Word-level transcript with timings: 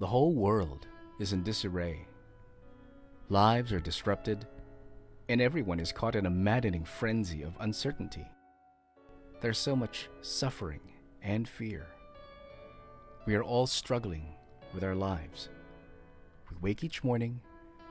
The 0.00 0.06
whole 0.06 0.32
world 0.32 0.86
is 1.18 1.34
in 1.34 1.42
disarray. 1.42 2.06
Lives 3.28 3.70
are 3.70 3.80
disrupted, 3.80 4.46
and 5.28 5.42
everyone 5.42 5.78
is 5.78 5.92
caught 5.92 6.16
in 6.16 6.24
a 6.24 6.30
maddening 6.30 6.86
frenzy 6.86 7.42
of 7.42 7.52
uncertainty. 7.60 8.24
There's 9.42 9.58
so 9.58 9.76
much 9.76 10.08
suffering 10.22 10.80
and 11.22 11.46
fear. 11.46 11.86
We 13.26 13.34
are 13.34 13.42
all 13.42 13.66
struggling 13.66 14.24
with 14.72 14.84
our 14.84 14.94
lives. 14.94 15.50
We 16.50 16.56
wake 16.62 16.82
each 16.82 17.04
morning 17.04 17.38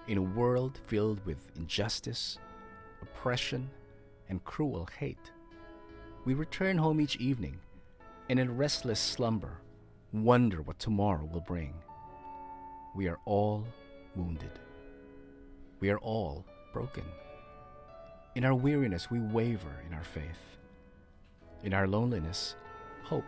in 0.07 0.18
a 0.18 0.23
world 0.23 0.79
filled 0.87 1.23
with 1.28 1.51
injustice, 1.57 2.39
oppression, 3.04 3.69
and 4.29 4.43
cruel 4.43 4.89
hate. 4.97 5.32
We 6.25 6.33
return 6.33 6.79
home 6.79 7.01
each 7.01 7.18
evening 7.18 7.60
and 8.29 8.39
in 8.39 8.57
restless 8.57 9.00
slumber 9.00 9.61
wonder 10.11 10.64
what 10.64 10.79
tomorrow 10.79 11.29
will 11.32 11.41
bring. 11.41 11.75
We 12.96 13.07
are 13.07 13.20
all 13.25 13.66
wounded. 14.16 14.60
We 15.79 15.89
are 15.89 16.00
all 16.00 16.46
broken. 16.74 17.04
In 18.36 18.46
our 18.46 18.56
weariness, 18.56 19.10
we 19.10 19.20
waver 19.20 19.82
in 19.88 19.93
our 19.93 20.04
faith. 20.04 20.57
In 21.64 21.74
our 21.74 21.88
loneliness, 21.88 22.56
hope 23.04 23.25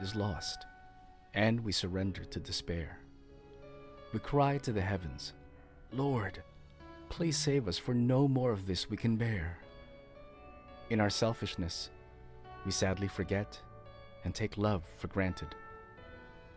is 0.00 0.14
lost, 0.14 0.66
and 1.34 1.60
we 1.60 1.72
surrender 1.72 2.24
to 2.24 2.40
despair. 2.40 2.98
We 4.12 4.18
cry 4.18 4.58
to 4.58 4.72
the 4.72 4.80
heavens, 4.80 5.34
Lord, 5.92 6.42
please 7.08 7.36
save 7.36 7.68
us, 7.68 7.78
for 7.78 7.94
no 7.94 8.28
more 8.28 8.52
of 8.52 8.66
this 8.66 8.88
we 8.88 8.96
can 8.96 9.16
bear. 9.16 9.58
In 10.88 11.00
our 11.00 11.10
selfishness, 11.10 11.90
we 12.64 12.70
sadly 12.70 13.08
forget 13.08 13.58
and 14.24 14.34
take 14.34 14.58
love 14.58 14.82
for 14.96 15.08
granted. 15.08 15.54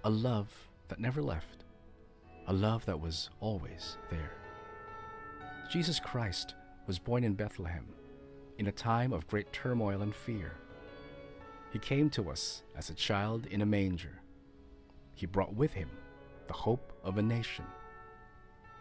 A 0.04 0.10
love 0.10 0.52
that 0.88 1.00
never 1.00 1.22
left, 1.22 1.63
a 2.48 2.54
love 2.54 2.86
that 2.86 3.00
was 3.00 3.30
always 3.40 3.98
there. 4.10 4.32
Jesus 5.72 6.00
Christ 6.00 6.56
was 6.88 7.00
born 7.00 7.24
in 7.24 7.34
Bethlehem 7.34 7.86
in 8.58 8.68
a 8.68 8.72
time 8.72 9.14
of 9.14 9.28
great 9.28 9.52
turmoil 9.54 10.02
and 10.02 10.14
fear. 10.14 10.54
He 11.72 11.80
came 11.80 12.10
to 12.12 12.30
us 12.30 12.64
as 12.78 12.90
a 12.90 12.94
child 12.94 13.48
in 13.48 13.62
a 13.62 13.66
manger. 13.66 14.22
He 15.16 15.26
brought 15.26 15.56
with 15.56 15.74
him 15.74 15.90
the 16.48 16.54
hope 16.54 16.94
of 17.04 17.18
a 17.18 17.22
nation. 17.22 17.66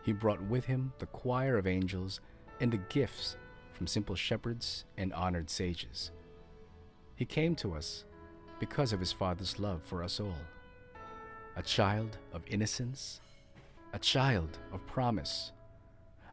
He 0.03 0.13
brought 0.13 0.43
with 0.43 0.65
him 0.65 0.93
the 0.99 1.07
choir 1.07 1.57
of 1.57 1.67
angels 1.67 2.21
and 2.61 2.73
the 2.73 2.81
gifts 2.89 3.37
from 3.73 3.87
simple 3.87 4.15
shepherds 4.15 4.85
and 4.99 5.13
honored 5.13 5.49
sages. 5.49 6.11
He 7.17 7.25
came 7.25 7.55
to 7.57 7.75
us 7.75 8.05
because 8.59 8.93
of 8.93 9.01
his 9.01 9.13
Father's 9.13 9.59
love 9.59 9.83
for 9.83 10.03
us 10.03 10.21
all. 10.21 10.37
A 11.57 11.63
child 11.63 12.19
of 12.33 12.43
innocence, 12.47 13.21
a 13.93 13.99
child 13.99 14.59
of 14.73 14.87
promise, 14.87 15.53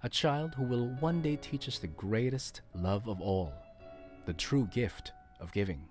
a 0.03 0.09
child 0.09 0.55
who 0.55 0.63
will 0.63 0.87
one 0.99 1.21
day 1.21 1.35
teach 1.35 1.67
us 1.67 1.77
the 1.77 1.87
greatest 1.87 2.61
love 2.73 3.07
of 3.07 3.19
all, 3.19 3.53
the 4.25 4.33
true 4.33 4.67
gift 4.71 5.11
of 5.41 5.51
giving. 5.51 5.81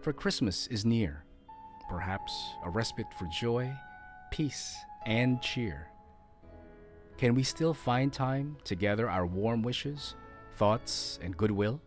For 0.00 0.12
Christmas 0.12 0.66
is 0.66 0.84
near, 0.84 1.24
perhaps 1.88 2.32
a 2.64 2.70
respite 2.70 3.06
for 3.18 3.26
joy, 3.26 3.72
peace, 4.32 4.76
and 5.06 5.40
cheer. 5.40 5.88
Can 7.16 7.36
we 7.36 7.44
still 7.44 7.72
find 7.72 8.12
time 8.12 8.56
to 8.64 8.74
gather 8.74 9.08
our 9.08 9.26
warm 9.26 9.62
wishes, 9.62 10.16
thoughts, 10.56 11.20
and 11.22 11.36
goodwill? 11.36 11.80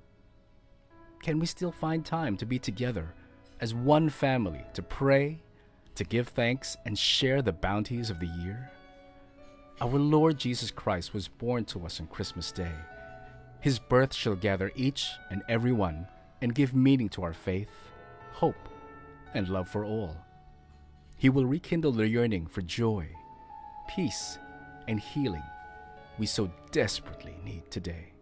Can 1.22 1.38
we 1.38 1.45
still 1.45 1.72
find 1.72 2.06
time 2.06 2.38
to 2.38 2.45
be 2.45 2.59
together 2.59 3.14
as 3.59 3.73
one 3.73 4.08
family 4.08 4.64
to 4.73 4.81
pray, 4.81 5.42
to 5.98 6.03
give 6.03 6.30
thanks, 6.30 6.78
and 6.86 6.98
share 6.98 7.42
the 7.42 7.52
bounties 7.52 8.09
of 8.09 8.20
the 8.20 8.28
year? 8.28 8.72
Our 9.81 10.00
Lord 10.00 10.40
Jesus 10.40 10.72
Christ 10.72 11.13
was 11.13 11.28
born 11.28 11.66
to 11.66 11.85
us 11.85 12.00
on 12.00 12.08
Christmas 12.08 12.52
Day. 12.52 12.72
His 13.59 13.80
birth 13.80 14.13
shall 14.13 14.36
gather 14.36 14.72
each 14.75 15.07
and 15.30 15.44
every 15.50 15.72
one 15.72 16.07
and 16.41 16.56
give 16.56 16.74
meaning 16.74 17.09
to 17.09 17.24
our 17.24 17.34
faith, 17.34 17.72
hope, 18.31 18.69
and 19.34 19.50
love 19.50 19.68
for 19.68 19.84
all. 19.84 20.16
He 21.18 21.30
will 21.30 21.46
rekindle 21.46 21.91
the 21.91 22.07
yearning 22.07 22.47
for 22.47 22.62
joy, 22.62 23.09
peace, 23.96 24.38
and 24.88 25.00
healing 25.00 25.44
we 26.18 26.25
so 26.25 26.50
desperately 26.72 27.36
need 27.44 27.69
today. 27.69 28.13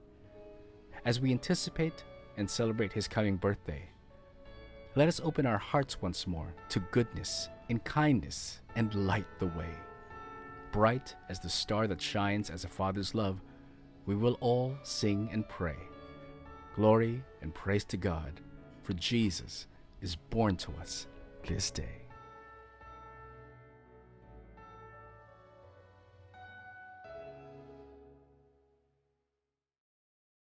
As 1.06 1.20
we 1.20 1.32
anticipate 1.32 2.04
and 2.38 2.50
celebrate 2.50 2.94
His 2.94 3.08
coming 3.08 3.38
birthday, 3.38 3.84
let 4.96 5.10
us 5.10 5.20
open 5.24 5.46
our 5.46 5.58
hearts 5.58 6.02
once 6.02 6.26
more 6.26 6.54
to 6.70 6.80
goodness 6.92 7.50
and 7.70 7.84
kindness 7.84 8.62
and 8.76 8.94
light 8.96 9.28
the 9.40 9.48
way. 9.48 9.70
Bright 10.72 11.16
as 11.28 11.40
the 11.40 11.50
star 11.50 11.86
that 11.88 12.02
shines 12.02 12.50
as 12.50 12.64
a 12.64 12.70
father's 12.70 13.14
love, 13.14 13.42
we 14.06 14.16
will 14.16 14.38
all 14.40 14.76
sing 14.84 15.30
and 15.34 15.48
pray. 15.50 15.76
Glory 16.76 17.22
and 17.42 17.54
praise 17.54 17.84
to 17.86 17.98
God, 17.98 18.40
for 18.84 18.94
Jesus 18.94 19.68
is 20.02 20.16
born 20.16 20.56
to 20.58 20.72
us 20.80 21.08
this 21.46 21.72
day. 21.72 22.05